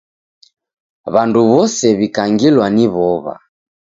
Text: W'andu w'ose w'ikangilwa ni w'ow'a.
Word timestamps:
W'andu 1.13 1.39
w'ose 1.49 1.85
w'ikangilwa 1.97 2.65
ni 2.75 2.85
w'ow'a. 2.93 3.33